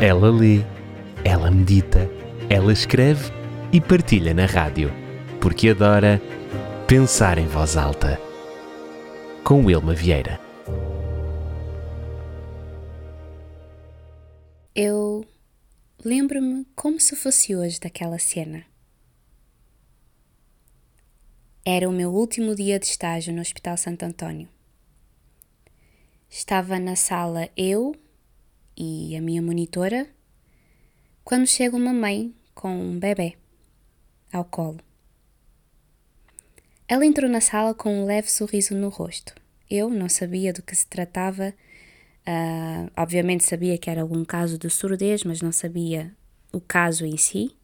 Ela 0.00 0.30
lê, 0.30 0.62
ela 1.24 1.50
medita, 1.50 2.06
ela 2.50 2.70
escreve 2.70 3.32
e 3.72 3.80
partilha 3.80 4.34
na 4.34 4.44
rádio, 4.44 4.92
porque 5.40 5.70
adora 5.70 6.20
pensar 6.86 7.38
em 7.38 7.46
voz 7.46 7.78
alta. 7.78 8.20
Com 9.42 9.64
Wilma 9.64 9.94
Vieira. 9.94 10.38
Eu 14.74 15.24
lembro-me 16.04 16.66
como 16.76 17.00
se 17.00 17.16
fosse 17.16 17.56
hoje 17.56 17.80
daquela 17.80 18.18
cena. 18.18 18.66
Era 21.64 21.88
o 21.88 21.92
meu 21.92 22.12
último 22.12 22.54
dia 22.54 22.78
de 22.78 22.84
estágio 22.84 23.32
no 23.32 23.40
Hospital 23.40 23.78
Santo 23.78 24.04
António. 24.04 24.46
Estava 26.28 26.78
na 26.78 26.96
sala 26.96 27.48
eu 27.56 27.94
e 28.76 29.16
a 29.16 29.20
minha 29.20 29.40
monitora 29.40 30.06
quando 31.24 31.46
chega 31.46 31.76
uma 31.76 31.92
mãe 31.92 32.32
com 32.54 32.70
um 32.70 32.98
bebê 32.98 33.36
ao 34.32 34.44
colo. 34.44 34.78
Ela 36.86 37.04
entrou 37.04 37.28
na 37.28 37.40
sala 37.40 37.74
com 37.74 38.02
um 38.02 38.04
leve 38.04 38.30
sorriso 38.30 38.74
no 38.76 38.88
rosto. 38.88 39.34
Eu 39.68 39.90
não 39.90 40.08
sabia 40.08 40.52
do 40.52 40.62
que 40.62 40.74
se 40.76 40.86
tratava. 40.86 41.52
Uh, 42.20 42.90
obviamente 42.96 43.42
sabia 43.42 43.76
que 43.76 43.90
era 43.90 44.02
algum 44.02 44.24
caso 44.24 44.56
de 44.56 44.70
surdez, 44.70 45.24
mas 45.24 45.42
não 45.42 45.50
sabia 45.50 46.14
o 46.52 46.60
caso 46.60 47.04
em 47.04 47.16
si. 47.16 47.56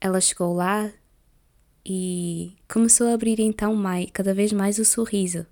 Ela 0.00 0.20
chegou 0.20 0.54
lá 0.54 0.90
e 1.84 2.56
começou 2.66 3.08
a 3.08 3.12
abrir 3.12 3.38
então 3.38 3.74
mais, 3.74 4.08
cada 4.12 4.32
vez 4.32 4.50
mais 4.52 4.78
o 4.78 4.84
sorriso 4.84 5.46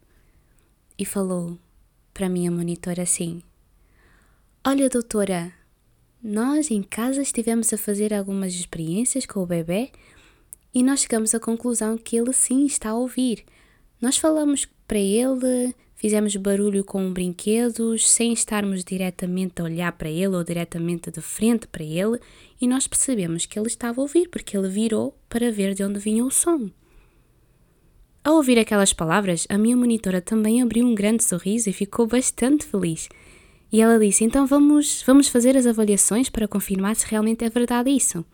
e 0.98 1.04
falou 1.04 1.58
para 2.14 2.26
a 2.26 2.30
minha 2.30 2.50
monitora 2.50 3.02
assim: 3.02 3.42
Olha, 4.70 4.90
doutora, 4.90 5.50
nós 6.22 6.70
em 6.70 6.82
casa 6.82 7.22
estivemos 7.22 7.72
a 7.72 7.78
fazer 7.78 8.12
algumas 8.12 8.52
experiências 8.52 9.24
com 9.24 9.40
o 9.40 9.46
bebê 9.46 9.90
e 10.74 10.82
nós 10.82 11.00
chegamos 11.00 11.34
à 11.34 11.40
conclusão 11.40 11.96
que 11.96 12.14
ele 12.14 12.34
sim 12.34 12.66
está 12.66 12.90
a 12.90 12.94
ouvir. 12.94 13.46
Nós 13.98 14.18
falamos 14.18 14.68
para 14.86 14.98
ele, 14.98 15.74
fizemos 15.94 16.36
barulho 16.36 16.84
com 16.84 17.10
brinquedos 17.10 18.10
sem 18.10 18.30
estarmos 18.30 18.84
diretamente 18.84 19.62
a 19.62 19.64
olhar 19.64 19.92
para 19.92 20.10
ele 20.10 20.36
ou 20.36 20.44
diretamente 20.44 21.10
de 21.10 21.22
frente 21.22 21.66
para 21.66 21.82
ele 21.82 22.20
e 22.60 22.68
nós 22.68 22.86
percebemos 22.86 23.46
que 23.46 23.58
ele 23.58 23.68
estava 23.68 23.98
a 23.98 24.02
ouvir 24.02 24.28
porque 24.28 24.54
ele 24.54 24.68
virou 24.68 25.16
para 25.30 25.50
ver 25.50 25.72
de 25.72 25.82
onde 25.82 25.98
vinha 25.98 26.22
o 26.22 26.30
som. 26.30 26.68
Ao 28.22 28.34
ouvir 28.34 28.58
aquelas 28.58 28.92
palavras, 28.92 29.46
a 29.48 29.56
minha 29.56 29.78
monitora 29.78 30.20
também 30.20 30.60
abriu 30.60 30.86
um 30.86 30.94
grande 30.94 31.24
sorriso 31.24 31.70
e 31.70 31.72
ficou 31.72 32.06
bastante 32.06 32.66
feliz. 32.66 33.08
E 33.70 33.80
ela 33.80 33.98
disse: 33.98 34.24
Então 34.24 34.46
vamos, 34.46 35.02
vamos 35.06 35.28
fazer 35.28 35.56
as 35.56 35.66
avaliações 35.66 36.28
para 36.28 36.48
confirmar 36.48 36.96
se 36.96 37.06
realmente 37.06 37.44
é 37.44 37.50
verdade 37.50 37.90
isso. 37.90 38.24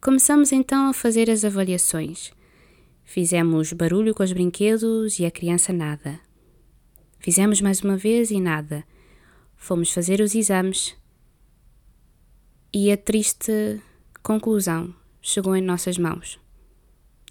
Começamos 0.00 0.50
então 0.50 0.88
a 0.88 0.92
fazer 0.92 1.30
as 1.30 1.44
avaliações. 1.44 2.32
Fizemos 3.04 3.72
barulho 3.72 4.14
com 4.14 4.22
os 4.22 4.32
brinquedos 4.32 5.18
e 5.18 5.26
a 5.26 5.30
criança 5.30 5.72
nada. 5.72 6.18
Fizemos 7.20 7.60
mais 7.60 7.80
uma 7.82 7.96
vez 7.96 8.30
e 8.30 8.40
nada. 8.40 8.84
Fomos 9.56 9.92
fazer 9.92 10.20
os 10.20 10.34
exames. 10.34 10.96
E 12.74 12.90
a 12.90 12.96
triste 12.96 13.80
conclusão 14.22 14.92
chegou 15.20 15.54
em 15.54 15.62
nossas 15.62 15.98
mãos. 15.98 16.40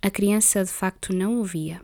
A 0.02 0.09
criança 0.09 0.64
de 0.64 0.72
facto 0.72 1.14
não 1.14 1.39
ouvia. 1.39 1.81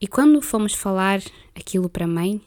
E 0.00 0.06
quando 0.06 0.40
fomos 0.40 0.74
falar 0.74 1.20
aquilo 1.54 1.88
para 1.88 2.04
a 2.04 2.08
mãe, 2.08 2.40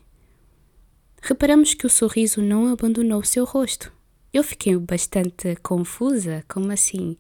reparamos 1.21 1.73
que 1.73 1.85
o 1.85 1.89
sorriso 1.89 2.41
não 2.41 2.71
abandonou 2.71 3.19
o 3.19 3.25
seu 3.25 3.43
rosto. 3.43 3.91
Eu 4.33 4.43
fiquei 4.43 4.77
bastante 4.77 5.57
confusa, 5.57 6.45
como 6.47 6.71
assim? 6.71 7.17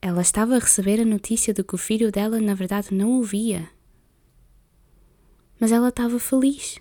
Ela 0.00 0.22
estava 0.22 0.56
a 0.56 0.58
receber 0.58 1.00
a 1.00 1.04
notícia 1.04 1.52
de 1.52 1.62
que 1.62 1.74
o 1.74 1.78
filho 1.78 2.10
dela 2.10 2.40
na 2.40 2.54
verdade 2.54 2.94
não 2.94 3.12
ouvia. 3.12 3.68
Mas 5.60 5.70
ela 5.70 5.90
estava 5.90 6.18
feliz. 6.18 6.78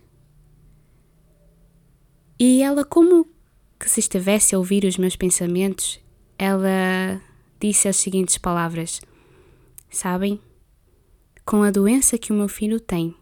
E 2.39 2.61
ela, 2.61 2.85
como 2.85 3.27
que 3.77 3.89
se 3.89 3.99
estivesse 3.99 4.55
a 4.55 4.57
ouvir 4.57 4.85
os 4.85 4.97
meus 4.97 5.17
pensamentos, 5.17 5.99
ela 6.37 7.21
disse 7.59 7.89
as 7.89 7.97
seguintes 7.97 8.37
palavras: 8.37 9.01
Sabem, 9.89 10.39
com 11.53 11.61
a 11.61 11.69
doença 11.69 12.17
que 12.17 12.33
o 12.33 12.35
meu 12.35 12.47
filho 12.47 12.79
tem, 12.79 13.15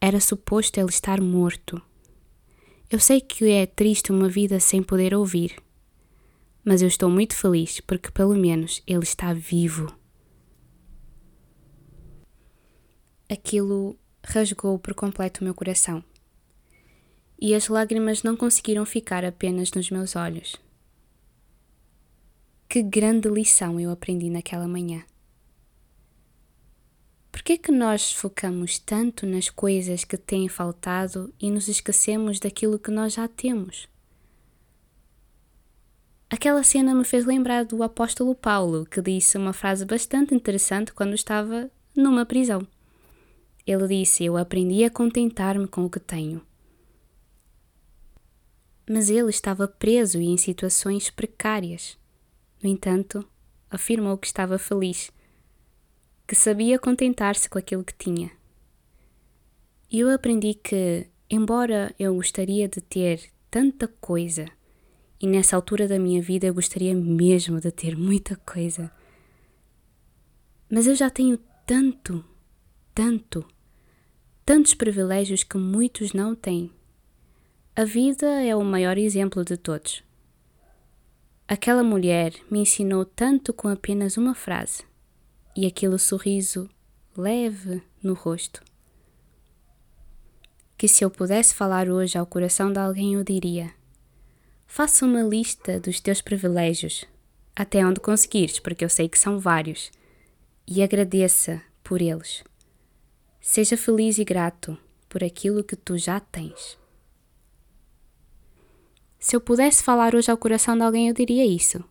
era 0.00 0.18
suposto 0.18 0.80
ele 0.80 0.88
estar 0.88 1.20
morto. 1.20 1.80
Eu 2.90 2.98
sei 2.98 3.20
que 3.20 3.48
é 3.48 3.64
triste 3.64 4.10
uma 4.10 4.28
vida 4.28 4.58
sem 4.58 4.82
poder 4.82 5.14
ouvir, 5.14 5.54
mas 6.64 6.82
eu 6.82 6.88
estou 6.88 7.08
muito 7.08 7.36
feliz 7.36 7.78
porque 7.78 8.10
pelo 8.10 8.34
menos 8.34 8.82
ele 8.88 9.04
está 9.04 9.32
vivo. 9.32 9.94
Aquilo 13.30 13.96
rasgou 14.26 14.76
por 14.76 14.92
completo 14.92 15.40
o 15.40 15.44
meu 15.44 15.54
coração. 15.54 16.02
E 17.40 17.54
as 17.54 17.68
lágrimas 17.68 18.24
não 18.24 18.36
conseguiram 18.36 18.84
ficar 18.84 19.24
apenas 19.24 19.70
nos 19.70 19.92
meus 19.92 20.16
olhos. 20.16 20.56
Que 22.68 22.82
grande 22.82 23.28
lição 23.28 23.78
eu 23.78 23.92
aprendi 23.92 24.28
naquela 24.28 24.66
manhã. 24.66 25.04
Por 27.34 27.42
que 27.42 27.54
é 27.54 27.58
que 27.58 27.72
nós 27.72 28.12
focamos 28.12 28.78
tanto 28.78 29.26
nas 29.26 29.50
coisas 29.50 30.04
que 30.04 30.16
têm 30.16 30.48
faltado 30.48 31.34
e 31.40 31.50
nos 31.50 31.66
esquecemos 31.66 32.38
daquilo 32.38 32.78
que 32.78 32.92
nós 32.92 33.14
já 33.14 33.26
temos? 33.26 33.88
Aquela 36.30 36.62
cena 36.62 36.94
me 36.94 37.02
fez 37.02 37.26
lembrar 37.26 37.64
do 37.64 37.82
apóstolo 37.82 38.36
Paulo, 38.36 38.86
que 38.86 39.02
disse 39.02 39.36
uma 39.36 39.52
frase 39.52 39.84
bastante 39.84 40.32
interessante 40.32 40.92
quando 40.92 41.12
estava 41.12 41.68
numa 41.92 42.24
prisão. 42.24 42.64
Ele 43.66 43.88
disse: 43.88 44.24
Eu 44.24 44.36
aprendi 44.36 44.84
a 44.84 44.90
contentar-me 44.90 45.66
com 45.66 45.86
o 45.86 45.90
que 45.90 45.98
tenho. 45.98 46.40
Mas 48.88 49.10
ele 49.10 49.30
estava 49.30 49.66
preso 49.66 50.20
e 50.20 50.26
em 50.26 50.36
situações 50.36 51.10
precárias. 51.10 51.98
No 52.62 52.70
entanto, 52.70 53.28
afirmou 53.68 54.16
que 54.16 54.28
estava 54.28 54.56
feliz, 54.56 55.10
que 56.26 56.34
sabia 56.34 56.78
contentar-se 56.78 57.48
com 57.48 57.58
aquilo 57.58 57.84
que 57.84 57.94
tinha. 57.94 58.30
E 59.90 60.00
eu 60.00 60.10
aprendi 60.10 60.54
que, 60.54 61.06
embora 61.28 61.94
eu 61.98 62.14
gostaria 62.14 62.66
de 62.66 62.80
ter 62.80 63.30
tanta 63.50 63.86
coisa, 63.86 64.46
e 65.20 65.26
nessa 65.26 65.54
altura 65.54 65.86
da 65.86 65.98
minha 65.98 66.20
vida 66.22 66.46
eu 66.46 66.54
gostaria 66.54 66.94
mesmo 66.94 67.60
de 67.60 67.70
ter 67.70 67.96
muita 67.96 68.36
coisa, 68.36 68.90
mas 70.70 70.86
eu 70.86 70.94
já 70.94 71.10
tenho 71.10 71.38
tanto, 71.66 72.24
tanto, 72.94 73.46
tantos 74.44 74.74
privilégios 74.74 75.44
que 75.44 75.58
muitos 75.58 76.12
não 76.12 76.34
têm. 76.34 76.70
A 77.76 77.84
vida 77.84 78.26
é 78.42 78.56
o 78.56 78.64
maior 78.64 78.96
exemplo 78.96 79.44
de 79.44 79.56
todos. 79.56 80.02
Aquela 81.46 81.82
mulher 81.82 82.32
me 82.50 82.60
ensinou 82.60 83.04
tanto 83.04 83.52
com 83.52 83.68
apenas 83.68 84.16
uma 84.16 84.34
frase 84.34 84.84
e 85.56 85.66
aquele 85.66 85.98
sorriso 85.98 86.68
leve 87.16 87.82
no 88.02 88.14
rosto. 88.14 88.62
Que 90.76 90.88
se 90.88 91.04
eu 91.04 91.10
pudesse 91.10 91.54
falar 91.54 91.88
hoje 91.88 92.18
ao 92.18 92.26
coração 92.26 92.72
de 92.72 92.78
alguém, 92.78 93.14
eu 93.14 93.24
diria: 93.24 93.72
faça 94.66 95.06
uma 95.06 95.22
lista 95.22 95.78
dos 95.78 96.00
teus 96.00 96.20
privilégios, 96.20 97.04
até 97.54 97.86
onde 97.86 98.00
conseguires, 98.00 98.58
porque 98.58 98.84
eu 98.84 98.88
sei 98.88 99.08
que 99.08 99.18
são 99.18 99.38
vários, 99.38 99.90
e 100.66 100.82
agradeça 100.82 101.62
por 101.82 102.02
eles. 102.02 102.42
Seja 103.40 103.76
feliz 103.76 104.18
e 104.18 104.24
grato 104.24 104.76
por 105.08 105.22
aquilo 105.22 105.62
que 105.62 105.76
tu 105.76 105.96
já 105.96 106.18
tens. 106.18 106.76
Se 109.18 109.36
eu 109.36 109.40
pudesse 109.40 109.82
falar 109.82 110.14
hoje 110.14 110.30
ao 110.30 110.36
coração 110.36 110.76
de 110.76 110.82
alguém, 110.82 111.08
eu 111.08 111.14
diria 111.14 111.46
isso. 111.46 111.82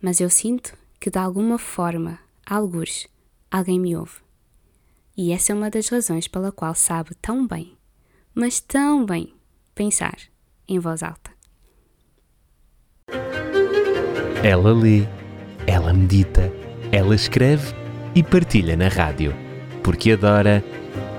Mas 0.00 0.20
eu 0.20 0.30
sinto 0.30 0.76
que 0.98 1.10
de 1.10 1.18
alguma 1.18 1.58
forma, 1.58 2.18
algures, 2.48 3.06
alguém 3.50 3.78
me 3.78 3.94
ouve. 3.94 4.16
E 5.16 5.32
essa 5.32 5.52
é 5.52 5.54
uma 5.54 5.68
das 5.68 5.88
razões 5.88 6.26
pela 6.26 6.50
qual 6.50 6.74
sabe 6.74 7.14
tão 7.20 7.46
bem, 7.46 7.76
mas 8.34 8.60
tão 8.60 9.04
bem, 9.04 9.34
pensar 9.74 10.16
em 10.66 10.78
voz 10.78 11.02
alta. 11.02 11.30
Ela 14.42 14.72
lê, 14.72 15.06
ela 15.66 15.92
medita, 15.92 16.52
ela 16.92 17.14
escreve 17.14 17.74
e 18.14 18.22
partilha 18.22 18.76
na 18.76 18.88
rádio, 18.88 19.34
porque 19.82 20.12
adora 20.12 20.64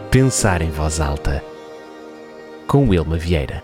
pensar 0.10 0.62
em 0.62 0.72
voz 0.72 1.00
alta. 1.00 1.44
Com 2.66 2.88
Wilma 2.90 3.18
Vieira. 3.18 3.64